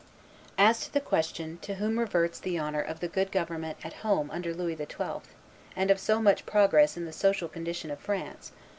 [0.57, 4.31] As to the question, to whom reverts the honor of the good government at home
[4.31, 5.21] under Louis XII.,
[5.75, 8.63] and of so much progress in the social condition of France, M.